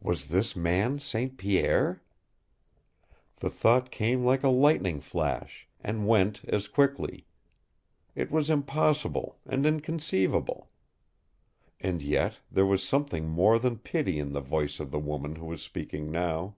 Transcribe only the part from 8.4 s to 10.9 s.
impossible and inconceivable.